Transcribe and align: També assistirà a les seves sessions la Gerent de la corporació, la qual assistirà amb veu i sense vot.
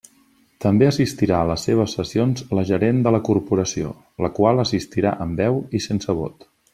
També 0.63 0.87
assistirà 0.91 1.41
a 1.43 1.49
les 1.49 1.65
seves 1.67 1.93
sessions 1.99 2.43
la 2.59 2.63
Gerent 2.71 3.03
de 3.07 3.13
la 3.17 3.21
corporació, 3.29 3.91
la 4.27 4.31
qual 4.41 4.63
assistirà 4.65 5.13
amb 5.27 5.43
veu 5.43 5.61
i 5.81 5.87
sense 5.91 6.17
vot. 6.23 6.49